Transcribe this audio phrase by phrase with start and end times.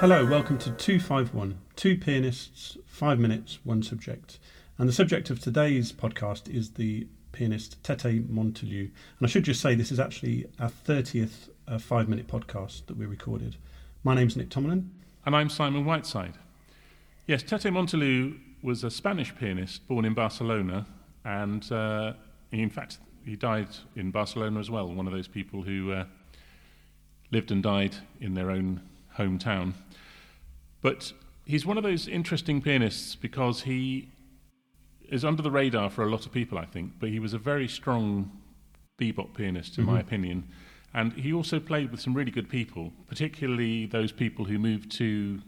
[0.00, 4.38] Hello, welcome to 251 Two Pianists, Five Minutes, One Subject.
[4.78, 8.84] And the subject of today's podcast is the pianist Tete Montoliu.
[8.84, 12.96] And I should just say this is actually our 30th uh, five minute podcast that
[12.96, 13.56] we recorded.
[14.02, 14.90] My name's Nick Tomlin.
[15.26, 16.38] And I'm Simon Whiteside.
[17.26, 20.86] Yes, Tete Montoliu was a Spanish pianist born in Barcelona,
[21.26, 22.14] and uh,
[22.52, 22.96] in fact,
[23.26, 26.04] he died in Barcelona as well, one of those people who uh,
[27.30, 28.80] lived and died in their own
[29.20, 29.74] hometown.
[30.82, 31.12] But
[31.44, 34.08] he's one of those interesting pianists because he
[35.10, 37.38] is under the radar for a lot of people, I think, but he was a
[37.38, 38.30] very strong
[38.98, 39.94] bebop pianist, in mm-hmm.
[39.94, 40.48] my opinion.
[40.94, 45.40] And he also played with some really good people, particularly those people who moved to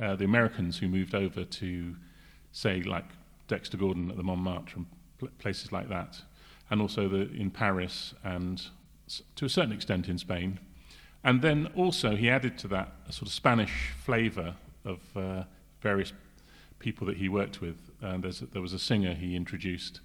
[0.00, 1.96] uh, the Americans who moved over to,
[2.52, 3.04] say, like
[3.48, 4.86] Dexter Gordon at the Montmartre and
[5.18, 6.22] pl- places like that,
[6.70, 8.62] and also the, in Paris and
[9.36, 10.60] to a certain extent in Spain.
[11.24, 15.44] And then also he added to that a sort of Spanish flavour of uh,
[15.80, 16.12] various
[16.78, 17.76] people that he worked with.
[18.00, 20.00] And a, there was a singer he introduced,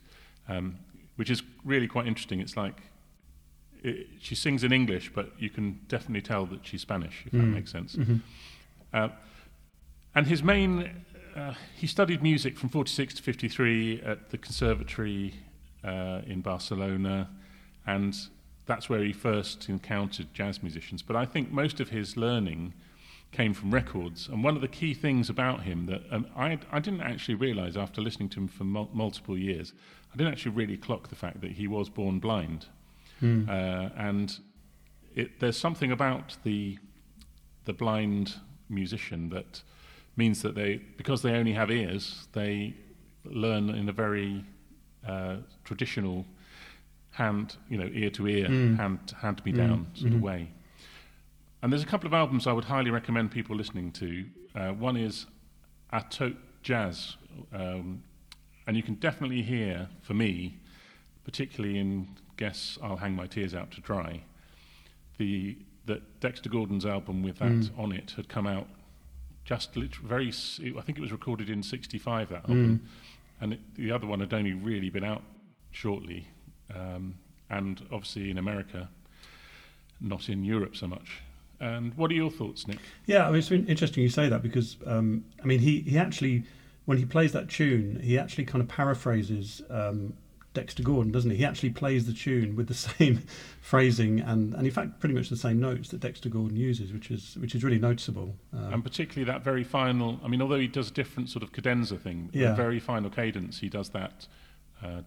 [0.50, 0.78] um,
[1.16, 2.40] which is really quite interesting.
[2.40, 2.82] It's like
[3.84, 7.40] it, she sings in English, but you can definitely tell that she's Spanish, if mm.
[7.42, 7.96] that makes sense.
[7.96, 8.18] Mm-hmm.
[8.94, 9.10] Uh,
[10.16, 10.90] and his main,
[11.36, 15.34] uh, he studied music from 46 to 53 at the Conservatory
[15.84, 17.30] uh, in Barcelona,
[17.86, 18.16] and
[18.66, 21.02] that's where he first encountered jazz musicians.
[21.02, 22.74] But I think most of his learning
[23.32, 24.30] came from records.
[24.30, 27.76] And one of the key things about him that um, I, I didn't actually realize
[27.76, 29.74] after listening to him for mul- multiple years,
[30.14, 32.68] I didn't actually really clock the fact that he was born blind.
[33.22, 33.50] Mm.
[33.50, 34.38] Uh, and
[35.16, 36.78] it, there's something about the
[37.66, 38.36] the blind
[38.70, 39.62] musician that
[40.16, 42.76] means that they, because they only have ears, they
[43.26, 44.44] learn in a very
[45.08, 46.26] uh, traditional
[47.14, 48.76] hand, you know, ear to ear, mm.
[48.76, 49.98] hand hand me down mm.
[49.98, 50.16] sort mm-hmm.
[50.18, 50.50] of way.
[51.62, 54.26] And there's a couple of albums I would highly recommend people listening to.
[54.54, 55.28] Uh, one is
[55.94, 57.16] A Tot Jazz,
[57.54, 58.04] um,
[58.68, 60.58] and you can definitely hear, for me,
[61.24, 64.24] particularly in Guess I'll Hang My Tears Out to Dry,
[65.18, 67.80] the that Dexter Gordon's album with that mm.
[67.80, 68.68] on it had come out
[69.46, 70.30] just very.
[70.30, 73.42] I think it was recorded in '65 that album, mm.
[73.42, 75.22] and it, the other one had only really been out
[75.72, 76.28] shortly,
[76.74, 77.16] um,
[77.50, 78.90] and obviously in America,
[80.02, 81.22] not in Europe so much.
[81.60, 82.80] And what are your thoughts, Nick?
[83.06, 86.44] Yeah, I mean, it's interesting you say that because um, I mean he he actually
[86.86, 90.14] when he plays that tune he actually kind of paraphrases um,
[90.54, 91.38] Dexter Gordon, doesn't he?
[91.38, 93.24] He actually plays the tune with the same
[93.62, 97.10] phrasing and, and in fact pretty much the same notes that Dexter Gordon uses, which
[97.12, 98.36] is which is really noticeable.
[98.54, 100.20] Um, and particularly that very final.
[100.24, 102.50] I mean, although he does a different sort of cadenza thing, yeah.
[102.50, 104.28] the very final cadence, he does that.
[104.84, 105.02] Uh,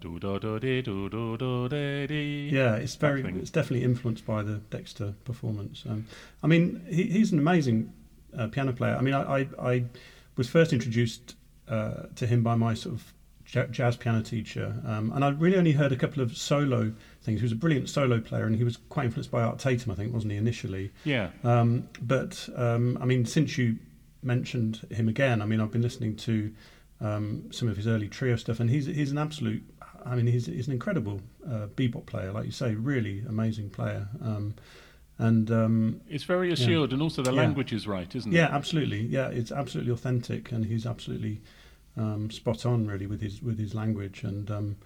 [2.50, 5.84] yeah, it's very it's definitely influenced by the Dexter performance.
[5.88, 6.06] Um,
[6.42, 7.92] I mean, he, he's an amazing
[8.36, 8.96] uh, piano player.
[8.96, 9.84] I mean, I, I, I
[10.36, 11.34] was first introduced
[11.68, 13.12] uh, to him by my sort of
[13.70, 16.92] jazz piano teacher, um, and I really only heard a couple of solo
[17.22, 17.40] things.
[17.40, 19.94] He was a brilliant solo player, and he was quite influenced by Art Tatum, I
[19.94, 20.90] think, wasn't he initially?
[21.04, 21.30] Yeah.
[21.44, 23.76] Um, but um, I mean, since you
[24.22, 26.52] mentioned him again, I mean, I've been listening to
[27.00, 29.62] um, some of his early trio stuff, and he's he's an absolute.
[30.04, 34.08] I mean, he's he's an incredible uh, bebop player, like you say, really amazing player.
[34.22, 34.54] Um,
[35.18, 36.94] and um, it's very assured, yeah.
[36.94, 37.40] and also the yeah.
[37.40, 38.36] language is right, isn't it?
[38.36, 39.00] Yeah, absolutely.
[39.00, 41.40] Yeah, it's absolutely authentic, and he's absolutely
[41.96, 44.76] um, spot on really with his with his language and um,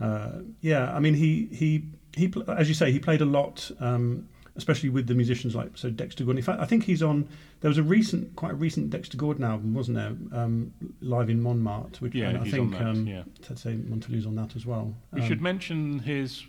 [0.00, 1.84] uh, yeah I mean he he
[2.16, 5.88] he as you say he played a lot um, especially with the musicians like so
[5.88, 7.26] Dexter Gordon in fact I think he's on
[7.60, 11.40] there was a recent quite a recent Dexter Gordon album wasn't there um, live in
[11.40, 13.22] Montmartre which yeah, I think um, yeah.
[13.54, 16.44] say Montoliu's on that as well we should um, mention his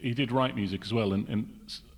[0.00, 1.48] he did write music as well and, and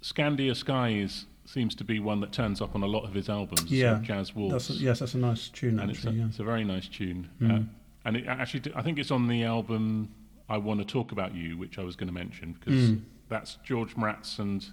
[0.02, 3.70] Scandia Skies seems to be one that turns up on a lot of his albums.
[3.70, 4.68] Yeah, Jazz Waltz.
[4.68, 5.78] That's a, yes, that's a nice tune.
[5.78, 6.26] And actually, it's, a, yeah.
[6.28, 7.28] it's a very nice tune.
[7.40, 7.50] Mm.
[7.50, 7.64] Uh,
[8.04, 10.08] and it actually, I think it's on the album
[10.48, 13.02] "I Want to Talk About You," which I was going to mention because mm.
[13.28, 14.66] that's George Mraz and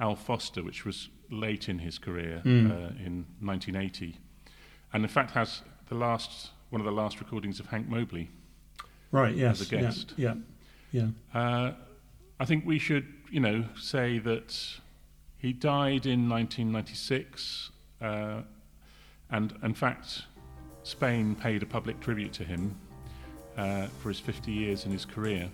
[0.00, 2.70] Al Foster, which was late in his career mm.
[2.70, 4.16] uh, in 1980,
[4.92, 8.30] and in fact has the last one of the last recordings of Hank Mobley.
[9.10, 9.34] Right.
[9.34, 9.60] Yes.
[9.60, 10.14] As a guest.
[10.16, 10.34] Yeah.
[10.92, 11.08] Yeah.
[11.34, 11.40] yeah.
[11.40, 11.72] Uh,
[12.40, 14.54] I think we should, you know, say that
[15.38, 18.42] he died in 1996, uh,
[19.30, 20.22] and in fact,
[20.82, 22.76] Spain paid a public tribute to him
[23.56, 25.50] uh, for his 50 years in his career.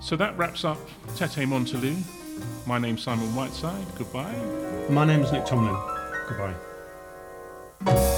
[0.00, 0.78] So that wraps up
[1.16, 2.02] Tete Montoliu.
[2.66, 3.86] My name's Simon Whiteside.
[3.96, 4.34] Goodbye.
[4.88, 5.76] My name's Nick Tomlin.
[6.28, 8.11] Goodbye.